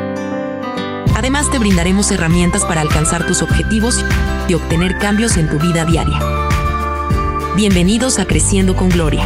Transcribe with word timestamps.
Además 1.15 1.49
te 1.49 1.59
brindaremos 1.59 2.11
herramientas 2.11 2.65
para 2.65 2.81
alcanzar 2.81 3.25
tus 3.25 3.41
objetivos 3.41 4.03
y 4.49 4.55
obtener 4.55 4.97
cambios 4.97 5.37
en 5.37 5.49
tu 5.49 5.59
vida 5.59 5.85
diaria. 5.85 6.19
Bienvenidos 7.55 8.19
a 8.19 8.25
Creciendo 8.25 8.75
con 8.75 8.89
Gloria. 8.89 9.25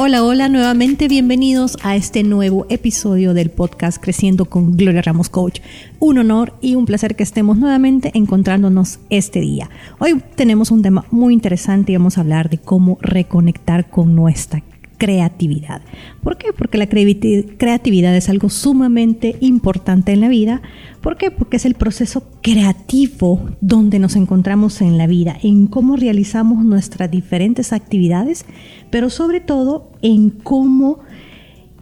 Hola, 0.00 0.22
hola, 0.22 0.48
nuevamente 0.48 1.08
bienvenidos 1.08 1.76
a 1.82 1.96
este 1.96 2.22
nuevo 2.22 2.66
episodio 2.68 3.34
del 3.34 3.50
podcast 3.50 4.00
Creciendo 4.00 4.44
con 4.44 4.76
Gloria 4.76 5.02
Ramos 5.02 5.28
Coach. 5.28 5.58
Un 5.98 6.18
honor 6.18 6.54
y 6.60 6.76
un 6.76 6.86
placer 6.86 7.16
que 7.16 7.24
estemos 7.24 7.58
nuevamente 7.58 8.12
encontrándonos 8.14 9.00
este 9.10 9.40
día. 9.40 9.68
Hoy 9.98 10.22
tenemos 10.36 10.70
un 10.70 10.82
tema 10.82 11.04
muy 11.10 11.34
interesante 11.34 11.90
y 11.90 11.96
vamos 11.96 12.16
a 12.16 12.20
hablar 12.20 12.48
de 12.48 12.58
cómo 12.58 12.98
reconectar 13.00 13.90
con 13.90 14.14
nuestra 14.14 14.62
creatividad. 14.98 15.80
¿Por 16.22 16.36
qué? 16.36 16.52
Porque 16.52 16.76
la 16.76 16.88
creatividad 16.88 18.14
es 18.14 18.28
algo 18.28 18.50
sumamente 18.50 19.36
importante 19.40 20.12
en 20.12 20.20
la 20.20 20.28
vida. 20.28 20.60
¿Por 21.00 21.16
qué? 21.16 21.30
Porque 21.30 21.56
es 21.56 21.64
el 21.64 21.74
proceso 21.74 22.24
creativo 22.42 23.48
donde 23.60 23.98
nos 24.00 24.16
encontramos 24.16 24.82
en 24.82 24.98
la 24.98 25.06
vida, 25.06 25.36
en 25.42 25.68
cómo 25.68 25.96
realizamos 25.96 26.64
nuestras 26.64 27.10
diferentes 27.10 27.72
actividades, 27.72 28.44
pero 28.90 29.08
sobre 29.08 29.40
todo 29.40 29.90
en 30.02 30.30
cómo 30.30 30.98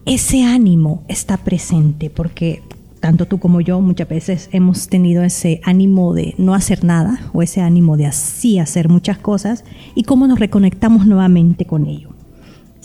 ese 0.04 0.44
ánimo 0.44 1.02
está 1.08 1.38
presente, 1.38 2.10
porque 2.10 2.62
tanto 3.00 3.26
tú 3.26 3.38
como 3.38 3.60
yo 3.60 3.80
muchas 3.80 4.08
veces 4.08 4.48
hemos 4.52 4.88
tenido 4.88 5.22
ese 5.22 5.60
ánimo 5.64 6.12
de 6.12 6.34
no 6.38 6.54
hacer 6.54 6.84
nada 6.84 7.30
o 7.32 7.42
ese 7.42 7.60
ánimo 7.60 7.96
de 7.96 8.06
así 8.06 8.58
hacer 8.58 8.88
muchas 8.88 9.19
cosas 9.19 9.64
y 9.94 10.02
cómo 10.02 10.26
nos 10.26 10.38
reconectamos 10.38 11.06
nuevamente 11.06 11.64
con 11.64 11.86
ello. 11.86 12.16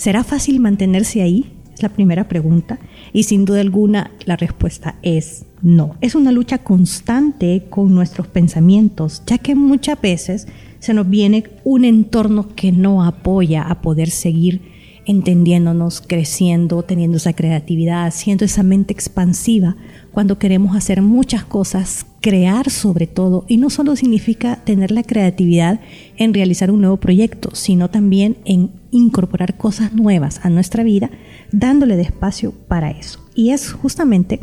¿Será 0.02 0.24
fácil 0.24 0.60
mantenerse 0.60 1.22
ahí? 1.22 1.54
Es 1.76 1.84
la 1.84 1.90
primera 1.90 2.28
pregunta. 2.28 2.80
Y 3.14 3.22
sin 3.22 3.46
duda 3.46 3.62
alguna 3.62 4.10
la 4.26 4.36
respuesta 4.36 4.96
es 5.04 5.46
no. 5.62 5.96
Es 6.02 6.16
una 6.16 6.32
lucha 6.32 6.58
constante 6.58 7.68
con 7.70 7.94
nuestros 7.94 8.26
pensamientos, 8.26 9.22
ya 9.28 9.38
que 9.38 9.54
muchas 9.54 10.02
veces 10.02 10.48
se 10.80 10.96
nos 10.96 11.08
viene 11.08 11.44
un 11.64 11.86
entorno 11.86 12.48
que 12.56 12.72
no 12.72 13.04
apoya 13.04 13.62
a 13.62 13.84
poder 13.84 14.10
seguir 14.10 14.62
entendiéndonos, 15.06 16.02
creciendo, 16.02 16.82
teniendo 16.82 17.18
esa 17.18 17.34
creatividad, 17.34 18.12
siendo 18.12 18.44
esa 18.44 18.64
mente 18.64 18.94
expansiva 18.94 19.76
cuando 20.12 20.40
queremos 20.40 20.76
hacer 20.76 21.04
muchas 21.04 21.44
cosas, 21.46 22.08
crear 22.22 22.70
sobre 22.70 23.08
todo, 23.08 23.46
y 23.48 23.58
no 23.58 23.70
solo 23.70 23.96
significa 23.96 24.58
tener 24.64 24.92
la 24.92 25.04
creatividad 25.04 25.82
en 26.18 26.34
realizar 26.34 26.72
un 26.72 26.82
nuevo 26.82 26.98
proyecto, 26.98 27.50
sino 27.54 27.90
también 27.90 28.38
en 28.46 28.72
incorporar 28.92 29.58
cosas 29.58 29.94
nuevas 29.94 30.40
a 30.44 30.50
nuestra 30.50 30.84
vida, 30.84 31.10
dándole 31.52 32.00
espacio 32.00 32.54
para 32.68 32.92
eso. 32.92 33.20
Y 33.34 33.50
es 33.50 33.72
justamente 33.74 34.40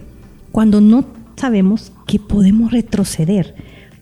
cuando 0.50 0.80
no 0.80 1.06
sabemos 1.36 1.92
que 2.06 2.18
podemos 2.18 2.72
retroceder, 2.72 3.54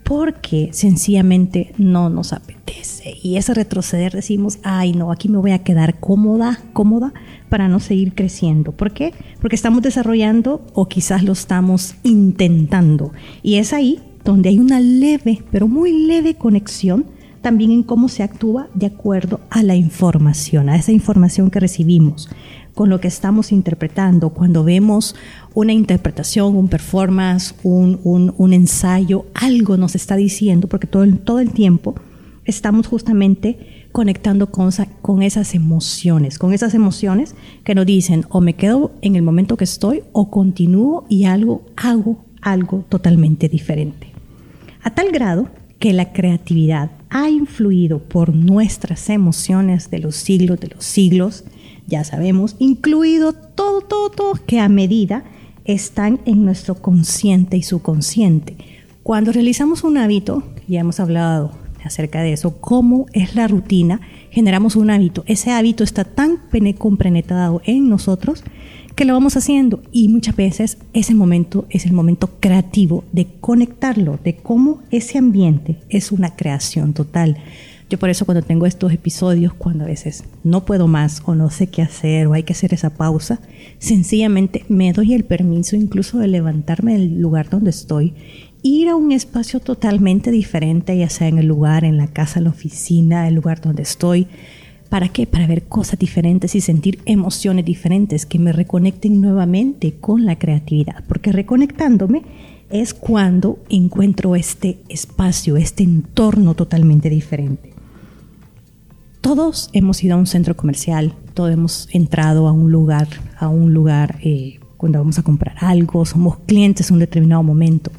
porque 0.06 0.68
sencillamente 0.72 1.72
no 1.78 2.08
nos 2.10 2.32
apetece. 2.32 3.16
Y 3.24 3.38
ese 3.38 3.54
retroceder 3.54 4.12
decimos, 4.12 4.60
ay 4.62 4.92
no, 4.92 5.10
aquí 5.10 5.28
me 5.28 5.38
voy 5.38 5.50
a 5.50 5.64
quedar 5.64 5.98
cómoda, 5.98 6.60
cómoda 6.72 7.12
para 7.48 7.68
no 7.68 7.80
seguir 7.80 8.14
creciendo. 8.14 8.70
¿Por 8.70 8.92
qué? 8.92 9.12
Porque 9.40 9.56
estamos 9.56 9.82
desarrollando 9.82 10.64
o 10.74 10.86
quizás 10.86 11.24
lo 11.24 11.32
estamos 11.32 11.96
intentando. 12.04 13.10
Y 13.42 13.56
es 13.56 13.72
ahí 13.72 14.00
donde 14.22 14.50
hay 14.50 14.60
una 14.60 14.78
leve, 14.78 15.42
pero 15.50 15.66
muy 15.66 16.06
leve 16.06 16.34
conexión 16.34 17.06
también 17.42 17.72
en 17.72 17.82
cómo 17.82 18.08
se 18.08 18.22
actúa 18.22 18.68
de 18.74 18.86
acuerdo 18.86 19.40
a 19.50 19.64
la 19.64 19.74
información, 19.74 20.68
a 20.68 20.76
esa 20.76 20.92
información 20.92 21.50
que 21.50 21.58
recibimos 21.58 22.28
con 22.76 22.90
lo 22.90 23.00
que 23.00 23.08
estamos 23.08 23.52
interpretando. 23.52 24.28
Cuando 24.28 24.62
vemos 24.62 25.16
una 25.54 25.72
interpretación, 25.72 26.54
un 26.54 26.68
performance, 26.68 27.54
un, 27.62 27.98
un, 28.04 28.52
ensayo, 28.52 29.24
algo 29.32 29.78
nos 29.78 29.94
está 29.94 30.14
diciendo, 30.14 30.68
porque 30.68 30.86
todo 30.86 31.10
todo 31.24 31.40
el 31.40 31.52
tiempo 31.52 31.94
estamos 32.44 32.86
justamente 32.86 33.88
conectando 33.92 34.50
con, 34.50 34.68
con 35.00 35.22
esas 35.22 35.54
emociones, 35.54 36.38
con 36.38 36.52
esas 36.52 36.74
emociones 36.74 37.34
que 37.64 37.74
nos 37.74 37.86
dicen 37.86 38.26
o 38.28 38.42
me 38.42 38.56
quedo 38.56 38.92
en 39.00 39.16
el 39.16 39.22
momento 39.22 39.56
que 39.56 39.64
estoy 39.64 40.02
o 40.12 40.30
continúo 40.30 41.06
y 41.08 41.24
algo 41.24 41.64
hago 41.76 42.26
algo 42.42 42.84
totalmente 42.90 43.48
diferente. 43.48 44.08
A 44.82 44.90
tal 44.90 45.12
grado 45.12 45.48
que 45.78 45.94
la 45.94 46.12
creatividad 46.12 46.90
ha 47.08 47.30
influido 47.30 48.00
por 48.00 48.34
nuestras 48.34 49.08
emociones 49.08 49.88
de 49.88 49.98
los 49.98 50.14
siglos 50.14 50.60
de 50.60 50.68
los 50.68 50.84
siglos, 50.84 51.44
ya 51.86 52.04
sabemos, 52.04 52.56
incluido 52.58 53.32
todo, 53.32 53.80
todo, 53.80 54.10
todo, 54.10 54.32
que 54.46 54.60
a 54.60 54.68
medida 54.68 55.24
están 55.64 56.20
en 56.26 56.44
nuestro 56.44 56.76
consciente 56.76 57.56
y 57.56 57.62
subconsciente. 57.62 58.56
Cuando 59.02 59.32
realizamos 59.32 59.84
un 59.84 59.98
hábito, 59.98 60.42
ya 60.68 60.80
hemos 60.80 61.00
hablado 61.00 61.52
acerca 61.84 62.22
de 62.22 62.32
eso, 62.32 62.60
cómo 62.60 63.06
es 63.12 63.34
la 63.34 63.48
rutina, 63.48 64.00
generamos 64.30 64.76
un 64.76 64.90
hábito. 64.90 65.22
Ese 65.26 65.52
hábito 65.52 65.84
está 65.84 66.04
tan 66.04 66.40
compenetrado 66.76 67.62
en 67.64 67.88
nosotros 67.88 68.42
que 68.96 69.04
lo 69.04 69.12
vamos 69.12 69.36
haciendo 69.36 69.82
y 69.92 70.08
muchas 70.08 70.34
veces 70.34 70.78
ese 70.94 71.14
momento 71.14 71.66
es 71.70 71.84
el 71.84 71.92
momento 71.92 72.30
creativo 72.40 73.04
de 73.12 73.26
conectarlo, 73.40 74.18
de 74.24 74.36
cómo 74.36 74.80
ese 74.90 75.18
ambiente 75.18 75.78
es 75.88 76.12
una 76.12 76.34
creación 76.34 76.94
total. 76.94 77.36
Yo 77.88 78.00
por 78.00 78.10
eso 78.10 78.24
cuando 78.24 78.42
tengo 78.42 78.66
estos 78.66 78.92
episodios, 78.92 79.54
cuando 79.54 79.84
a 79.84 79.86
veces 79.86 80.24
no 80.42 80.64
puedo 80.64 80.88
más 80.88 81.22
o 81.24 81.36
no 81.36 81.50
sé 81.50 81.68
qué 81.68 81.82
hacer 81.82 82.26
o 82.26 82.32
hay 82.32 82.42
que 82.42 82.52
hacer 82.52 82.74
esa 82.74 82.90
pausa, 82.90 83.38
sencillamente 83.78 84.64
me 84.68 84.92
doy 84.92 85.14
el 85.14 85.24
permiso 85.24 85.76
incluso 85.76 86.18
de 86.18 86.26
levantarme 86.26 86.94
del 86.94 87.20
lugar 87.20 87.48
donde 87.48 87.70
estoy, 87.70 88.12
ir 88.62 88.88
a 88.88 88.96
un 88.96 89.12
espacio 89.12 89.60
totalmente 89.60 90.32
diferente, 90.32 90.98
ya 90.98 91.08
sea 91.08 91.28
en 91.28 91.38
el 91.38 91.46
lugar, 91.46 91.84
en 91.84 91.96
la 91.96 92.08
casa, 92.08 92.40
en 92.40 92.46
la 92.46 92.50
oficina, 92.50 93.28
el 93.28 93.36
lugar 93.36 93.60
donde 93.60 93.84
estoy. 93.84 94.26
¿Para 94.88 95.08
qué? 95.08 95.28
Para 95.28 95.46
ver 95.46 95.62
cosas 95.62 95.96
diferentes 95.96 96.56
y 96.56 96.60
sentir 96.60 96.98
emociones 97.04 97.64
diferentes 97.64 98.26
que 98.26 98.40
me 98.40 98.50
reconecten 98.50 99.20
nuevamente 99.20 99.94
con 100.00 100.24
la 100.26 100.40
creatividad. 100.40 101.04
Porque 101.06 101.30
reconectándome 101.30 102.22
es 102.68 102.94
cuando 102.94 103.60
encuentro 103.68 104.34
este 104.34 104.78
espacio, 104.88 105.56
este 105.56 105.84
entorno 105.84 106.54
totalmente 106.54 107.08
diferente 107.08 107.75
todos 109.26 109.70
hemos 109.72 110.04
ido 110.04 110.14
a 110.14 110.18
un 110.18 110.28
centro 110.28 110.56
comercial, 110.56 111.12
todos 111.34 111.52
hemos 111.52 111.88
entrado 111.90 112.46
a 112.46 112.52
un 112.52 112.70
lugar, 112.70 113.08
a 113.36 113.48
un 113.48 113.74
lugar 113.74 114.20
eh, 114.22 114.60
cuando 114.76 115.00
vamos 115.00 115.18
a 115.18 115.24
comprar 115.24 115.56
algo, 115.62 116.04
somos 116.04 116.38
clientes 116.46 116.90
en 116.90 116.94
un 116.94 117.00
determinado 117.00 117.42
momento. 117.42 117.90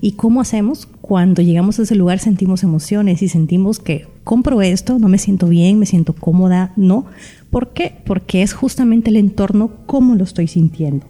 ¿Y 0.00 0.14
cómo 0.14 0.40
hacemos? 0.40 0.88
Cuando 1.00 1.40
llegamos 1.40 1.78
a 1.78 1.82
ese 1.84 1.94
lugar 1.94 2.18
sentimos 2.18 2.64
emociones 2.64 3.22
y 3.22 3.28
sentimos 3.28 3.78
que 3.78 4.08
compro 4.24 4.60
esto, 4.60 4.98
no 4.98 5.06
me 5.06 5.18
siento 5.18 5.46
bien, 5.46 5.78
me 5.78 5.86
siento 5.86 6.14
cómoda, 6.14 6.72
no. 6.74 7.06
¿Por 7.52 7.68
qué? 7.74 7.94
Porque 8.04 8.42
es 8.42 8.52
justamente 8.52 9.10
el 9.10 9.18
entorno 9.18 9.70
como 9.86 10.16
lo 10.16 10.24
estoy 10.24 10.48
sintiendo. 10.48 11.06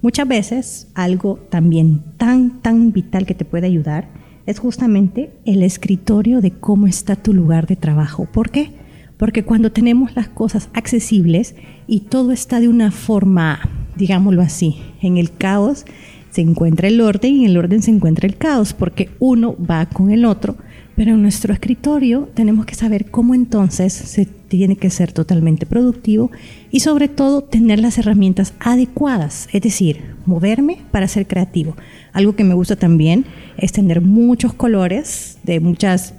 Muchas 0.00 0.28
veces 0.28 0.86
algo 0.94 1.40
también 1.50 2.04
tan, 2.18 2.62
tan 2.62 2.92
vital 2.92 3.26
que 3.26 3.34
te 3.34 3.44
puede 3.44 3.66
ayudar 3.66 4.10
es 4.46 4.60
justamente 4.60 5.32
el 5.44 5.64
escritorio 5.64 6.40
de 6.40 6.52
cómo 6.52 6.86
está 6.86 7.16
tu 7.16 7.34
lugar 7.34 7.66
de 7.66 7.74
trabajo. 7.74 8.28
¿Por 8.32 8.50
qué? 8.50 8.78
Porque 9.18 9.44
cuando 9.44 9.72
tenemos 9.72 10.14
las 10.16 10.28
cosas 10.28 10.70
accesibles 10.72 11.54
y 11.86 12.00
todo 12.00 12.32
está 12.32 12.60
de 12.60 12.68
una 12.68 12.90
forma, 12.90 13.60
digámoslo 13.96 14.40
así, 14.40 14.76
en 15.02 15.18
el 15.18 15.32
caos 15.32 15.84
se 16.30 16.40
encuentra 16.40 16.88
el 16.88 17.00
orden 17.00 17.34
y 17.34 17.44
en 17.44 17.50
el 17.50 17.56
orden 17.56 17.82
se 17.82 17.90
encuentra 17.90 18.26
el 18.26 18.36
caos, 18.36 18.72
porque 18.72 19.10
uno 19.18 19.56
va 19.58 19.86
con 19.86 20.10
el 20.10 20.24
otro, 20.24 20.56
pero 20.94 21.12
en 21.12 21.22
nuestro 21.22 21.52
escritorio 21.52 22.28
tenemos 22.34 22.66
que 22.66 22.74
saber 22.74 23.10
cómo 23.10 23.34
entonces 23.34 23.92
se 23.92 24.26
tiene 24.26 24.76
que 24.76 24.90
ser 24.90 25.12
totalmente 25.12 25.66
productivo 25.66 26.30
y 26.70 26.80
sobre 26.80 27.08
todo 27.08 27.42
tener 27.42 27.78
las 27.78 27.98
herramientas 27.98 28.54
adecuadas, 28.60 29.48
es 29.52 29.62
decir, 29.62 30.00
moverme 30.26 30.78
para 30.90 31.08
ser 31.08 31.26
creativo. 31.26 31.76
Algo 32.12 32.34
que 32.34 32.44
me 32.44 32.54
gusta 32.54 32.76
también 32.76 33.26
es 33.56 33.72
tener 33.72 34.00
muchos 34.00 34.54
colores 34.54 35.38
de 35.44 35.60
muchas 35.60 36.14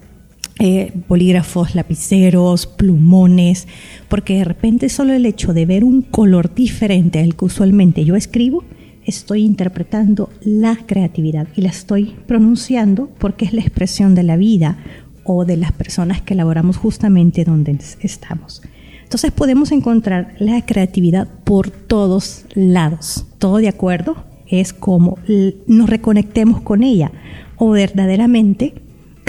eh, 0.61 0.91
bolígrafos, 1.07 1.73
lapiceros, 1.73 2.67
plumones, 2.67 3.65
porque 4.09 4.39
de 4.39 4.44
repente 4.44 4.89
solo 4.89 5.13
el 5.13 5.25
hecho 5.25 5.53
de 5.53 5.65
ver 5.65 5.85
un 5.85 6.01
color 6.01 6.53
diferente 6.53 7.19
al 7.19 7.38
que 7.38 7.45
usualmente 7.45 8.03
yo 8.03 8.17
escribo, 8.17 8.65
estoy 9.06 9.44
interpretando 9.44 10.29
la 10.41 10.75
creatividad 10.75 11.47
y 11.56 11.61
la 11.61 11.69
estoy 11.69 12.13
pronunciando 12.27 13.09
porque 13.19 13.45
es 13.45 13.53
la 13.53 13.61
expresión 13.61 14.15
de 14.15 14.23
la 14.23 14.35
vida 14.35 14.77
o 15.23 15.45
de 15.45 15.56
las 15.56 15.71
personas 15.71 16.21
que 16.21 16.33
elaboramos 16.33 16.75
justamente 16.75 17.45
donde 17.45 17.77
estamos. 18.01 18.61
Entonces 19.03 19.31
podemos 19.31 19.71
encontrar 19.71 20.35
la 20.39 20.65
creatividad 20.65 21.29
por 21.45 21.71
todos 21.71 22.44
lados. 22.53 23.25
¿Todo 23.38 23.59
de 23.59 23.69
acuerdo? 23.69 24.25
Es 24.45 24.73
como 24.73 25.19
nos 25.67 25.89
reconectemos 25.89 26.59
con 26.59 26.83
ella 26.83 27.13
o 27.56 27.69
verdaderamente 27.69 28.73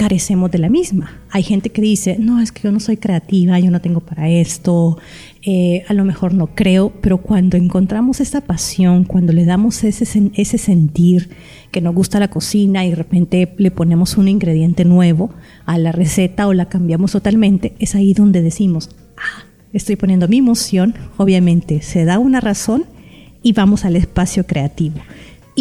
carecemos 0.01 0.49
de 0.49 0.57
la 0.57 0.67
misma. 0.67 1.21
Hay 1.29 1.43
gente 1.43 1.69
que 1.69 1.79
dice, 1.79 2.17
no, 2.17 2.41
es 2.41 2.51
que 2.51 2.63
yo 2.63 2.71
no 2.71 2.79
soy 2.79 2.97
creativa, 2.97 3.59
yo 3.59 3.69
no 3.69 3.81
tengo 3.81 3.99
para 3.99 4.29
esto, 4.29 4.97
eh, 5.43 5.83
a 5.87 5.93
lo 5.93 6.05
mejor 6.05 6.33
no 6.33 6.55
creo, 6.55 6.91
pero 7.01 7.19
cuando 7.19 7.55
encontramos 7.55 8.19
esa 8.19 8.41
pasión, 8.41 9.03
cuando 9.03 9.31
le 9.31 9.45
damos 9.45 9.83
ese, 9.83 10.31
ese 10.33 10.57
sentir 10.57 11.29
que 11.69 11.81
nos 11.81 11.93
gusta 11.93 12.19
la 12.19 12.29
cocina 12.29 12.83
y 12.83 12.89
de 12.89 12.95
repente 12.95 13.53
le 13.57 13.69
ponemos 13.69 14.17
un 14.17 14.27
ingrediente 14.27 14.85
nuevo 14.85 15.35
a 15.67 15.77
la 15.77 15.91
receta 15.91 16.47
o 16.47 16.53
la 16.55 16.65
cambiamos 16.67 17.11
totalmente, 17.11 17.75
es 17.77 17.93
ahí 17.93 18.15
donde 18.15 18.41
decimos, 18.41 18.89
ah, 19.17 19.43
estoy 19.71 19.97
poniendo 19.97 20.27
mi 20.27 20.39
emoción, 20.39 20.95
obviamente 21.17 21.83
se 21.83 22.05
da 22.05 22.17
una 22.17 22.41
razón 22.41 22.85
y 23.43 23.53
vamos 23.53 23.85
al 23.85 23.95
espacio 23.95 24.47
creativo 24.47 24.95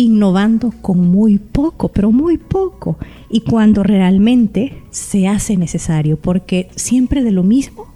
innovando 0.01 0.73
con 0.81 0.99
muy 0.99 1.39
poco, 1.39 1.89
pero 1.89 2.11
muy 2.11 2.39
poco, 2.39 2.99
y 3.29 3.41
cuando 3.41 3.83
realmente 3.83 4.83
se 4.91 5.29
hace 5.29 5.57
necesario, 5.57 6.17
porque 6.17 6.69
siempre 6.77 7.23
de 7.23 7.31
lo 7.31 7.43
mismo 7.43 7.87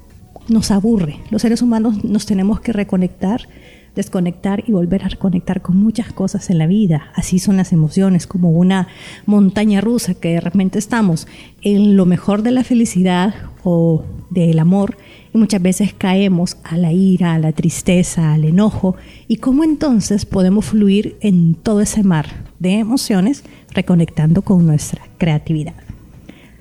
nos 0.48 0.70
aburre. 0.70 1.16
Los 1.30 1.42
seres 1.42 1.62
humanos 1.62 2.04
nos 2.04 2.26
tenemos 2.26 2.60
que 2.60 2.72
reconectar, 2.72 3.48
desconectar 3.94 4.64
y 4.66 4.72
volver 4.72 5.04
a 5.04 5.08
reconectar 5.08 5.62
con 5.62 5.76
muchas 5.76 6.12
cosas 6.12 6.50
en 6.50 6.58
la 6.58 6.66
vida. 6.66 7.10
Así 7.14 7.38
son 7.38 7.56
las 7.56 7.72
emociones, 7.72 8.26
como 8.26 8.50
una 8.50 8.88
montaña 9.26 9.80
rusa 9.80 10.14
que 10.14 10.34
de 10.34 10.40
repente 10.40 10.78
estamos 10.78 11.26
en 11.62 11.96
lo 11.96 12.06
mejor 12.06 12.42
de 12.42 12.50
la 12.50 12.64
felicidad 12.64 13.34
o 13.62 14.04
del 14.30 14.58
amor 14.58 14.96
y 15.32 15.38
muchas 15.38 15.62
veces 15.62 15.94
caemos 15.94 16.56
a 16.64 16.76
la 16.76 16.92
ira, 16.92 17.34
a 17.34 17.38
la 17.38 17.52
tristeza, 17.52 18.32
al 18.32 18.44
enojo. 18.44 18.96
¿Y 19.28 19.36
cómo 19.36 19.64
entonces 19.64 20.26
podemos 20.26 20.66
fluir 20.66 21.16
en 21.20 21.54
todo 21.54 21.80
ese 21.80 22.02
mar 22.02 22.26
de 22.58 22.78
emociones 22.78 23.44
reconectando 23.72 24.42
con 24.42 24.66
nuestra 24.66 25.02
creatividad? 25.18 25.74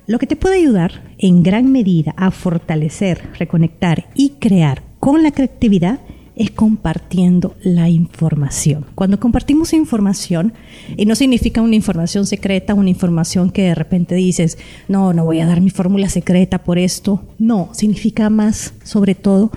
Lo 0.06 0.18
que 0.18 0.26
te 0.26 0.36
puede 0.36 0.56
ayudar 0.56 1.02
en 1.18 1.42
gran 1.42 1.72
medida 1.72 2.14
a 2.16 2.30
fortalecer, 2.30 3.22
reconectar 3.38 4.06
y 4.14 4.30
crear 4.40 4.82
con 5.00 5.22
la 5.22 5.30
creatividad 5.30 6.00
es 6.36 6.50
compartiendo 6.50 7.54
la 7.62 7.88
información. 7.88 8.86
Cuando 8.94 9.20
compartimos 9.20 9.72
información, 9.72 10.52
y 10.96 11.06
no 11.06 11.14
significa 11.14 11.62
una 11.62 11.76
información 11.76 12.26
secreta, 12.26 12.74
una 12.74 12.90
información 12.90 13.50
que 13.50 13.62
de 13.62 13.74
repente 13.74 14.14
dices, 14.16 14.58
no, 14.88 15.12
no 15.12 15.24
voy 15.24 15.40
a 15.40 15.46
dar 15.46 15.60
mi 15.60 15.70
fórmula 15.70 16.08
secreta 16.08 16.58
por 16.58 16.78
esto. 16.78 17.22
No, 17.38 17.68
significa 17.72 18.30
más, 18.30 18.74
sobre 18.82 19.14
todo, 19.14 19.52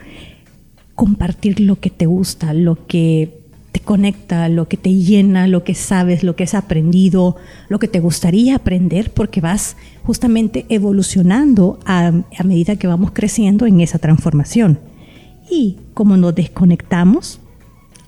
compartir 0.94 1.60
lo 1.60 1.80
que 1.80 1.90
te 1.90 2.06
gusta, 2.06 2.54
lo 2.54 2.86
que 2.86 3.42
te 3.72 3.80
conecta, 3.80 4.48
lo 4.48 4.68
que 4.68 4.78
te 4.78 4.94
llena, 4.94 5.48
lo 5.48 5.64
que 5.64 5.74
sabes, 5.74 6.24
lo 6.24 6.36
que 6.36 6.44
has 6.44 6.54
aprendido, 6.54 7.38
lo 7.70 7.80
que 7.80 7.88
te 7.88 8.00
gustaría 8.00 8.56
aprender, 8.56 9.12
porque 9.12 9.42
vas 9.42 9.78
justamente 10.04 10.66
evolucionando 10.70 11.80
a, 11.86 12.12
a 12.38 12.44
medida 12.44 12.76
que 12.76 12.88
vamos 12.88 13.12
creciendo 13.12 13.66
en 13.66 13.82
esa 13.82 13.98
transformación. 13.98 14.80
Y 15.50 15.78
como 15.94 16.18
nos 16.18 16.36
desconectamos 16.36 17.40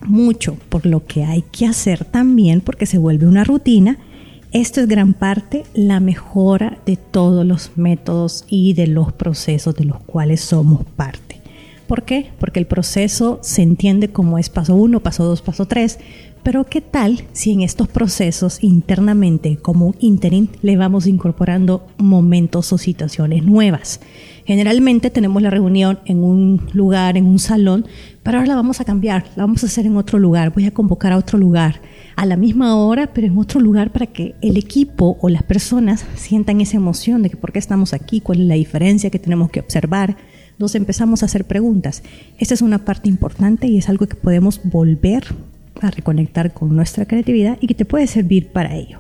mucho 0.02 0.58
por 0.70 0.86
lo 0.86 1.06
que 1.06 1.24
hay 1.24 1.44
que 1.52 1.66
hacer 1.66 2.06
también, 2.06 2.62
porque 2.62 2.86
se 2.86 2.98
vuelve 2.98 3.28
una 3.28 3.44
rutina, 3.44 3.98
esto 4.52 4.82
es 4.82 4.88
gran 4.88 5.14
parte 5.14 5.64
la 5.76 6.00
mejora 6.00 6.80
de 6.86 6.96
todos 6.96 7.46
los 7.46 7.72
métodos 7.76 8.46
y 8.48 8.74
de 8.74 8.88
los 8.88 9.14
procesos 9.14 9.76
de 9.76 9.86
los 9.86 10.00
cuales 10.00 10.42
somos 10.42 10.86
parte. 10.96 11.29
¿Por 11.90 12.04
qué? 12.04 12.30
Porque 12.38 12.60
el 12.60 12.68
proceso 12.68 13.40
se 13.42 13.64
entiende 13.64 14.10
como 14.10 14.38
es 14.38 14.52
paso 14.52 14.76
1, 14.76 15.00
paso 15.00 15.24
2, 15.24 15.42
paso 15.42 15.66
3, 15.66 15.98
pero 16.44 16.64
¿qué 16.64 16.82
tal 16.82 17.24
si 17.32 17.52
en 17.52 17.62
estos 17.62 17.88
procesos 17.88 18.64
internamente, 18.64 19.58
como 19.58 19.88
un 19.88 19.96
interim, 19.98 20.50
le 20.62 20.78
vamos 20.78 21.08
incorporando 21.08 21.88
momentos 21.98 22.72
o 22.74 22.78
situaciones 22.78 23.44
nuevas? 23.44 24.02
Generalmente 24.46 25.10
tenemos 25.10 25.42
la 25.42 25.50
reunión 25.50 25.98
en 26.06 26.24
un 26.24 26.62
lugar, 26.74 27.18
en 27.18 27.26
un 27.26 27.40
salón, 27.40 27.88
pero 28.22 28.38
ahora 28.38 28.50
la 28.50 28.56
vamos 28.56 28.80
a 28.80 28.86
cambiar, 28.86 29.26
la 29.36 29.44
vamos 29.44 29.64
a 29.64 29.66
hacer 29.66 29.88
en 29.88 29.98
otro 29.98 30.20
lugar, 30.20 30.54
voy 30.54 30.66
a 30.66 30.72
convocar 30.72 31.12
a 31.12 31.18
otro 31.18 31.40
lugar, 31.40 31.82
a 32.16 32.28
la 32.28 32.38
misma 32.38 32.76
hora, 32.76 33.14
pero 33.14 33.26
en 33.26 33.38
otro 33.40 33.60
lugar 33.60 33.92
para 33.92 34.06
que 34.06 34.36
el 34.42 34.58
equipo 34.58 35.18
o 35.22 35.30
las 35.30 35.42
personas 35.42 36.06
sientan 36.14 36.62
esa 36.62 36.78
emoción 36.78 37.24
de 37.24 37.32
que 37.32 37.38
por 37.38 37.52
qué 37.52 37.58
estamos 37.58 37.94
aquí, 37.94 38.22
cuál 38.22 38.42
es 38.42 38.48
la 38.48 38.54
diferencia 38.54 39.10
que 39.10 39.18
tenemos 39.18 39.50
que 39.50 39.60
observar. 39.60 40.18
Nos 40.60 40.76
empezamos 40.76 41.24
a 41.24 41.28
hacer 41.28 41.46
preguntas. 41.46 42.04
Esta 42.38 42.54
es 42.54 42.62
una 42.62 42.84
parte 42.84 43.08
importante 43.08 43.68
y 43.68 43.78
es 43.78 43.88
algo 43.88 44.08
que 44.08 44.16
podemos 44.16 44.60
volver 44.66 45.24
a 45.80 45.90
reconectar 45.90 46.54
con 46.54 46.76
nuestra 46.76 47.06
creatividad 47.06 47.58
y 47.62 47.68
que 47.68 47.76
te 47.76 47.86
puede 47.86 48.08
servir 48.08 48.50
para 48.50 48.76
ello. 48.76 49.00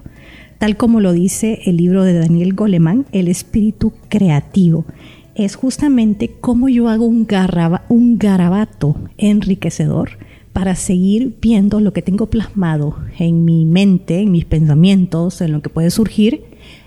Tal 0.58 0.78
como 0.78 1.02
lo 1.02 1.12
dice 1.12 1.60
el 1.66 1.76
libro 1.76 2.06
de 2.06 2.14
Daniel 2.14 2.54
Goleman, 2.54 3.06
El 3.12 3.28
espíritu 3.28 3.92
creativo 4.08 4.86
es 5.36 5.58
justamente 5.58 6.32
cómo 6.40 6.70
yo 6.70 6.88
hago 6.88 7.06
un, 7.06 7.28
garabato 7.28 8.96
enriquecedor 9.18 10.12
para 10.54 10.76
seguir 10.76 11.36
viendo 11.42 11.82
lo 11.82 11.92
que 11.92 12.02
tengo 12.02 12.30
plasmado 12.30 12.96
en 13.18 13.44
mi 13.44 13.66
mente, 13.66 14.22
en 14.22 14.32
mis 14.32 14.46
pensamientos, 14.46 15.42
en 15.42 15.52
lo 15.52 15.62
que 15.62 15.70
puede 15.70 15.92
surgir 15.92 16.42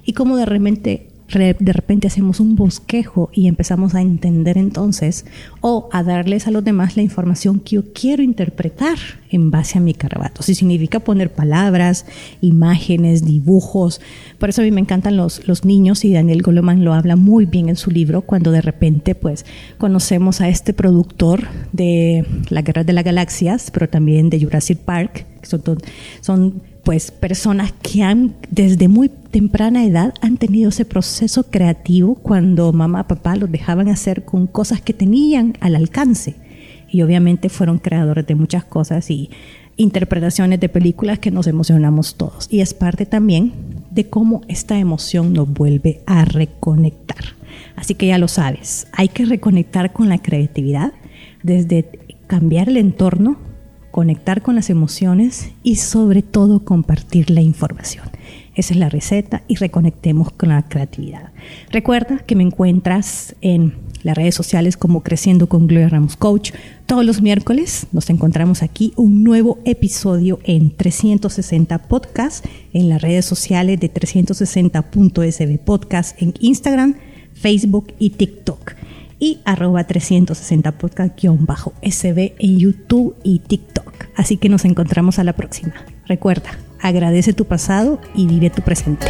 y 0.04 0.14
cómo 0.14 0.38
de 0.38 0.46
repente 0.46 1.11
de 1.38 1.72
repente 1.72 2.06
hacemos 2.06 2.40
un 2.40 2.56
bosquejo 2.56 3.30
y 3.32 3.48
empezamos 3.48 3.94
a 3.94 4.02
entender 4.02 4.58
entonces 4.58 5.24
o 5.60 5.88
a 5.92 6.02
darles 6.02 6.46
a 6.46 6.50
los 6.50 6.64
demás 6.64 6.96
la 6.96 7.02
información 7.02 7.60
que 7.60 7.76
yo 7.76 7.92
quiero 7.92 8.22
interpretar 8.22 8.98
en 9.30 9.50
base 9.50 9.78
a 9.78 9.80
mi 9.80 9.94
carabato. 9.94 10.42
Si 10.42 10.54
significa 10.54 11.00
poner 11.00 11.32
palabras, 11.32 12.06
imágenes, 12.40 13.24
dibujos. 13.24 14.00
Por 14.38 14.50
eso 14.50 14.60
a 14.60 14.64
mí 14.64 14.70
me 14.70 14.80
encantan 14.80 15.16
los, 15.16 15.46
los 15.48 15.64
niños 15.64 16.04
y 16.04 16.12
Daniel 16.12 16.42
Goleman 16.42 16.84
lo 16.84 16.92
habla 16.92 17.16
muy 17.16 17.46
bien 17.46 17.68
en 17.68 17.76
su 17.76 17.90
libro 17.90 18.22
cuando 18.22 18.50
de 18.50 18.60
repente 18.60 19.14
pues 19.14 19.46
conocemos 19.78 20.40
a 20.40 20.48
este 20.48 20.74
productor 20.74 21.48
de 21.72 22.26
La 22.50 22.62
Guerra 22.62 22.84
de 22.84 22.92
las 22.92 23.04
Galaxias, 23.04 23.70
pero 23.70 23.88
también 23.88 24.28
de 24.30 24.40
Jurassic 24.40 24.78
Park. 24.78 25.26
Son, 25.42 25.62
son 26.20 26.62
pues 26.82 27.10
personas 27.10 27.72
que 27.72 28.02
han 28.02 28.34
desde 28.50 28.88
muy 28.88 29.08
temprana 29.08 29.84
edad 29.84 30.14
han 30.20 30.36
tenido 30.36 30.70
ese 30.70 30.84
proceso 30.84 31.44
creativo 31.44 32.16
cuando 32.16 32.72
mamá, 32.72 33.06
papá 33.06 33.36
los 33.36 33.50
dejaban 33.50 33.88
hacer 33.88 34.24
con 34.24 34.46
cosas 34.46 34.80
que 34.80 34.92
tenían 34.92 35.56
al 35.60 35.76
alcance. 35.76 36.34
Y 36.90 37.02
obviamente 37.02 37.48
fueron 37.48 37.78
creadores 37.78 38.26
de 38.26 38.34
muchas 38.34 38.64
cosas 38.64 39.10
y 39.10 39.30
interpretaciones 39.76 40.60
de 40.60 40.68
películas 40.68 41.18
que 41.18 41.30
nos 41.30 41.46
emocionamos 41.46 42.16
todos. 42.16 42.48
Y 42.50 42.60
es 42.60 42.74
parte 42.74 43.06
también 43.06 43.52
de 43.90 44.08
cómo 44.08 44.42
esta 44.48 44.78
emoción 44.78 45.32
nos 45.32 45.50
vuelve 45.50 46.02
a 46.06 46.24
reconectar. 46.24 47.24
Así 47.76 47.94
que 47.94 48.08
ya 48.08 48.18
lo 48.18 48.28
sabes, 48.28 48.86
hay 48.92 49.08
que 49.08 49.24
reconectar 49.24 49.92
con 49.92 50.08
la 50.08 50.18
creatividad 50.18 50.92
desde 51.42 51.88
cambiar 52.26 52.68
el 52.68 52.76
entorno 52.76 53.38
conectar 53.92 54.42
con 54.42 54.56
las 54.56 54.70
emociones 54.70 55.52
y 55.62 55.76
sobre 55.76 56.22
todo 56.22 56.64
compartir 56.64 57.30
la 57.30 57.42
información. 57.42 58.06
Esa 58.54 58.74
es 58.74 58.80
la 58.80 58.88
receta 58.88 59.42
y 59.46 59.54
reconectemos 59.56 60.32
con 60.32 60.48
la 60.48 60.62
creatividad. 60.62 61.30
Recuerda 61.70 62.18
que 62.18 62.34
me 62.34 62.42
encuentras 62.42 63.36
en 63.40 63.74
las 64.02 64.16
redes 64.16 64.34
sociales 64.34 64.76
como 64.76 65.02
Creciendo 65.02 65.46
con 65.46 65.66
Gloria 65.66 65.88
Ramos 65.88 66.16
Coach. 66.16 66.52
Todos 66.86 67.04
los 67.04 67.22
miércoles 67.22 67.86
nos 67.92 68.10
encontramos 68.10 68.62
aquí 68.62 68.92
un 68.96 69.22
nuevo 69.22 69.58
episodio 69.64 70.40
en 70.44 70.74
360 70.74 71.78
Podcast, 71.86 72.44
en 72.72 72.88
las 72.88 73.00
redes 73.00 73.26
sociales 73.26 73.78
de 73.78 73.92
360.sb 73.92 75.58
Podcast 75.64 76.20
en 76.20 76.34
Instagram, 76.40 76.96
Facebook 77.34 77.92
y 77.98 78.10
TikTok 78.10 78.74
y 79.22 79.38
arroba 79.44 79.84
360 79.84 80.72
podcast-sb 80.78 82.34
en 82.40 82.58
YouTube 82.58 83.14
y 83.22 83.38
TikTok. 83.38 84.06
Así 84.16 84.36
que 84.36 84.48
nos 84.48 84.64
encontramos 84.64 85.20
a 85.20 85.24
la 85.24 85.32
próxima. 85.32 85.74
Recuerda, 86.08 86.58
agradece 86.80 87.32
tu 87.32 87.44
pasado 87.44 88.00
y 88.16 88.26
vive 88.26 88.50
tu 88.50 88.62
presente. 88.62 89.06